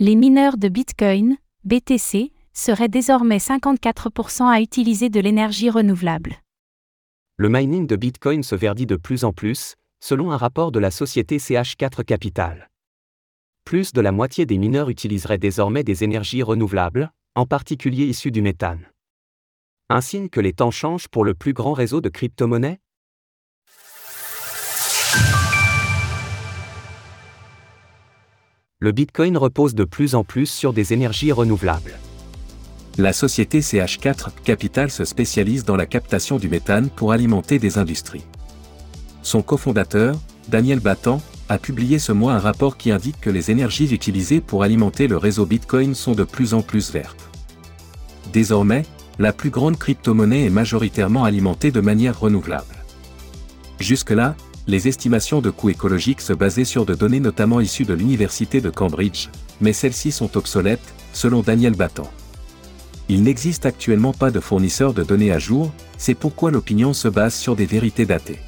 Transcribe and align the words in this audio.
Les 0.00 0.14
mineurs 0.14 0.58
de 0.58 0.68
Bitcoin, 0.68 1.38
BTC, 1.64 2.30
seraient 2.52 2.88
désormais 2.88 3.38
54% 3.38 4.48
à 4.48 4.60
utiliser 4.60 5.10
de 5.10 5.18
l'énergie 5.18 5.70
renouvelable. 5.70 6.36
Le 7.36 7.48
mining 7.48 7.84
de 7.88 7.96
Bitcoin 7.96 8.44
se 8.44 8.54
verdit 8.54 8.86
de 8.86 8.94
plus 8.94 9.24
en 9.24 9.32
plus, 9.32 9.74
selon 9.98 10.30
un 10.30 10.36
rapport 10.36 10.70
de 10.70 10.78
la 10.78 10.92
société 10.92 11.38
CH4 11.38 12.04
Capital. 12.04 12.70
Plus 13.64 13.92
de 13.92 14.00
la 14.00 14.12
moitié 14.12 14.46
des 14.46 14.56
mineurs 14.56 14.88
utiliseraient 14.88 15.36
désormais 15.36 15.82
des 15.82 16.04
énergies 16.04 16.44
renouvelables, 16.44 17.10
en 17.34 17.46
particulier 17.46 18.04
issues 18.04 18.30
du 18.30 18.40
méthane. 18.40 18.86
Un 19.88 20.00
signe 20.00 20.28
que 20.28 20.38
les 20.38 20.52
temps 20.52 20.70
changent 20.70 21.08
pour 21.08 21.24
le 21.24 21.34
plus 21.34 21.54
grand 21.54 21.72
réseau 21.72 22.00
de 22.00 22.08
crypto-monnaies 22.08 22.78
Le 28.80 28.92
Bitcoin 28.92 29.36
repose 29.36 29.74
de 29.74 29.82
plus 29.82 30.14
en 30.14 30.22
plus 30.22 30.46
sur 30.46 30.72
des 30.72 30.92
énergies 30.92 31.32
renouvelables. 31.32 31.98
La 32.96 33.12
société 33.12 33.58
CH4 33.58 34.28
Capital 34.44 34.88
se 34.92 35.04
spécialise 35.04 35.64
dans 35.64 35.74
la 35.74 35.84
captation 35.84 36.36
du 36.36 36.48
méthane 36.48 36.88
pour 36.88 37.10
alimenter 37.10 37.58
des 37.58 37.76
industries. 37.76 38.24
Son 39.22 39.42
cofondateur, 39.42 40.14
Daniel 40.46 40.78
Battan, 40.78 41.20
a 41.48 41.58
publié 41.58 41.98
ce 41.98 42.12
mois 42.12 42.34
un 42.34 42.38
rapport 42.38 42.76
qui 42.76 42.92
indique 42.92 43.20
que 43.20 43.30
les 43.30 43.50
énergies 43.50 43.92
utilisées 43.92 44.40
pour 44.40 44.62
alimenter 44.62 45.08
le 45.08 45.16
réseau 45.16 45.44
Bitcoin 45.44 45.96
sont 45.96 46.14
de 46.14 46.22
plus 46.22 46.54
en 46.54 46.62
plus 46.62 46.92
vertes. 46.92 47.30
Désormais, 48.32 48.84
la 49.18 49.32
plus 49.32 49.50
grande 49.50 49.76
crypto-monnaie 49.76 50.44
est 50.44 50.50
majoritairement 50.50 51.24
alimentée 51.24 51.72
de 51.72 51.80
manière 51.80 52.20
renouvelable. 52.20 52.76
Jusque-là, 53.80 54.36
les 54.68 54.86
estimations 54.86 55.40
de 55.40 55.48
coûts 55.48 55.70
écologiques 55.70 56.20
se 56.20 56.34
basaient 56.34 56.66
sur 56.66 56.84
de 56.84 56.94
données 56.94 57.20
notamment 57.20 57.58
issues 57.58 57.86
de 57.86 57.94
l'université 57.94 58.60
de 58.60 58.68
Cambridge, 58.68 59.28
mais 59.62 59.72
celles-ci 59.72 60.12
sont 60.12 60.36
obsolètes, 60.36 60.94
selon 61.14 61.40
Daniel 61.40 61.74
Battan. 61.74 62.08
Il 63.08 63.22
n'existe 63.22 63.64
actuellement 63.64 64.12
pas 64.12 64.30
de 64.30 64.40
fournisseur 64.40 64.92
de 64.92 65.02
données 65.02 65.32
à 65.32 65.38
jour, 65.38 65.72
c'est 65.96 66.14
pourquoi 66.14 66.50
l'opinion 66.50 66.92
se 66.92 67.08
base 67.08 67.34
sur 67.34 67.56
des 67.56 67.64
vérités 67.64 68.04
datées. 68.04 68.40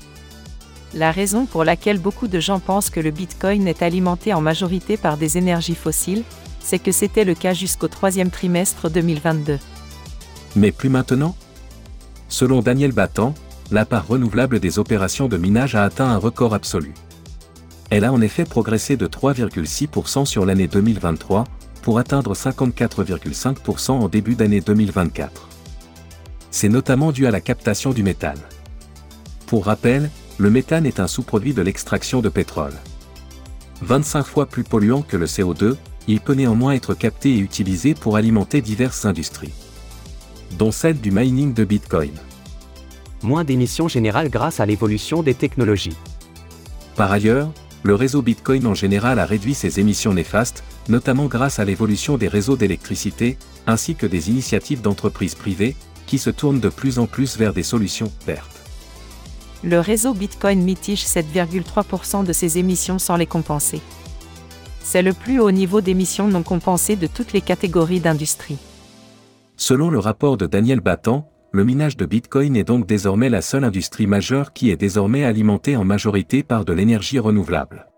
La 0.93 1.11
raison 1.11 1.47
pour 1.47 1.65
laquelle 1.65 1.99
beaucoup 1.99 2.29
de 2.29 2.39
gens 2.39 2.61
pensent 2.61 2.91
que 2.91 3.01
le 3.01 3.11
Bitcoin 3.11 3.67
est 3.67 3.81
alimenté 3.81 4.35
en 4.35 4.43
majorité 4.43 4.99
par 4.99 5.17
des 5.17 5.39
énergies 5.39 5.75
fossiles, 5.75 6.25
c'est 6.61 6.81
que 6.81 6.93
c'était 6.93 7.25
le 7.25 7.35
cas 7.35 7.55
jusqu'au 7.55 7.89
troisième 7.89 8.31
trimestre 8.31 8.91
2022. 8.91 9.59
Mais 10.55 10.71
plus 10.71 10.91
maintenant? 10.91 11.35
Selon 12.29 12.61
Daniel 12.61 12.93
Battan, 12.93 13.35
la 13.71 13.85
part 13.85 14.09
renouvelable 14.09 14.59
des 14.59 14.79
opérations 14.79 15.29
de 15.29 15.37
minage 15.37 15.75
a 15.75 15.85
atteint 15.85 16.09
un 16.09 16.17
record 16.17 16.55
absolu. 16.55 16.93
Elle 17.91 18.05
a 18.05 18.13
en 18.13 18.21
effet 18.21 18.45
progressé 18.45 18.97
de 18.97 19.07
3,6% 19.07 20.25
sur 20.25 20.45
l'année 20.45 20.69
2023, 20.69 21.45
pour 21.83 21.99
atteindre 21.99 22.35
54,5% 22.35 23.93
en 23.93 24.09
début 24.09 24.35
d'année 24.35 24.61
2024. 24.61 25.49
C'est 26.51 26.69
notamment 26.69 27.11
dû 27.11 27.27
à 27.27 27.31
la 27.31 27.41
captation 27.41 27.93
du 27.93 28.03
méthane. 28.03 28.41
Pour 29.47 29.65
rappel, 29.65 30.11
le 30.39 30.51
méthane 30.51 30.87
est 30.87 31.01
un 31.01 31.07
sous-produit 31.07 31.55
de 31.55 31.63
l'extraction 31.63 32.21
de 32.21 32.29
pétrole. 32.29 32.75
25 33.83 34.25
fois 34.25 34.47
plus 34.47 34.65
polluant 34.65 35.03
que 35.03 35.17
le 35.17 35.27
CO2, 35.27 35.77
il 36.07 36.21
peut 36.21 36.35
néanmoins 36.35 36.73
être 36.73 36.95
capté 36.95 37.35
et 37.35 37.39
utilisé 37.39 37.95
pour 37.95 38.17
alimenter 38.17 38.61
diverses 38.61 39.05
industries, 39.05 39.55
dont 40.59 40.73
celle 40.73 41.01
du 41.01 41.11
mining 41.11 41.55
de 41.55 41.65
Bitcoin 41.65 42.13
moins 43.23 43.45
d'émissions 43.45 43.89
générales 43.89 44.31
grâce 44.31 44.61
à 44.61 44.67
l'évolution 44.67 45.23
des 45.23 45.35
technologies. 45.35 45.97
Par 46.97 47.13
ailleurs, 47.13 47.51
le 47.83 47.95
réseau 47.95 48.21
Bitcoin 48.21 48.67
en 48.67 48.75
général 48.75 49.19
a 49.19 49.27
réduit 49.27 49.55
ses 49.55 49.81
émissions 49.81 50.13
néfastes, 50.13 50.63
notamment 50.89 51.27
grâce 51.27 51.59
à 51.59 51.65
l'évolution 51.65 52.19
des 52.19 52.29
réseaux 52.29 52.57
d'électricité, 52.57 53.39
ainsi 53.67 53.95
que 53.95 54.07
des 54.07 54.29
initiatives 54.29 54.83
d'entreprises 54.83 55.35
privées, 55.35 55.77
qui 56.07 56.19
se 56.19 56.31
tournent 56.31 56.61
de 56.61 56.69
plus 56.69 56.99
en 56.99 57.07
plus 57.07 57.37
vers 57.37 57.55
des 57.55 57.63
solutions 57.63 58.13
vertes. 58.27 58.61
Le 59.63 59.79
réseau 59.79 60.15
Bitcoin 60.15 60.63
mitige 60.63 61.05
7,3% 61.05 62.25
de 62.25 62.33
ses 62.33 62.59
émissions 62.59 62.99
sans 62.99 63.17
les 63.17 63.27
compenser. 63.27 63.81
C'est 64.83 65.03
le 65.03 65.13
plus 65.13 65.39
haut 65.39 65.51
niveau 65.51 65.81
d'émissions 65.81 66.29
non 66.29 66.43
compensées 66.43 66.97
de 66.97 67.07
toutes 67.07 67.33
les 67.33 67.43
catégories 67.43 68.01
d'industrie. 68.01 68.59
Selon 69.57 69.91
le 69.91 69.99
rapport 69.99 70.37
de 70.37 70.47
Daniel 70.47 70.81
Battan, 70.81 71.31
le 71.53 71.65
minage 71.65 71.97
de 71.97 72.07
Bitcoin 72.07 72.57
est 72.57 72.65
donc 72.65 72.87
désormais 72.87 73.29
la 73.29 73.43
seule 73.43 73.65
industrie 73.65 74.07
majeure 74.07 74.53
qui 74.53 74.71
est 74.71 74.77
désormais 74.77 75.25
alimentée 75.25 75.77
en 75.77 75.85
majorité 75.85 76.43
par 76.43 76.65
de 76.65 76.73
l'énergie 76.73 77.19
renouvelable. 77.19 77.89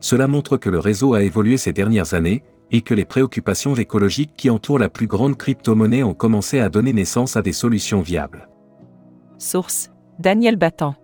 Cela 0.00 0.26
montre 0.26 0.56
que 0.56 0.70
le 0.70 0.78
réseau 0.78 1.14
a 1.14 1.22
évolué 1.22 1.56
ces 1.56 1.72
dernières 1.72 2.14
années, 2.14 2.42
et 2.72 2.80
que 2.80 2.94
les 2.94 3.04
préoccupations 3.04 3.74
écologiques 3.74 4.32
qui 4.34 4.48
entourent 4.48 4.78
la 4.78 4.88
plus 4.88 5.06
grande 5.06 5.36
crypto-monnaie 5.36 6.02
ont 6.02 6.14
commencé 6.14 6.58
à 6.58 6.70
donner 6.70 6.94
naissance 6.94 7.36
à 7.36 7.42
des 7.42 7.52
solutions 7.52 8.00
viables. 8.00 8.48
Source 9.38 9.90
Daniel 10.18 10.56
Battan. 10.56 10.94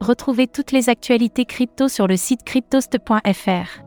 Retrouvez 0.00 0.48
toutes 0.48 0.72
les 0.72 0.88
actualités 0.88 1.44
crypto 1.44 1.86
sur 1.86 2.08
le 2.08 2.16
site 2.16 2.42
cryptost.fr. 2.42 3.82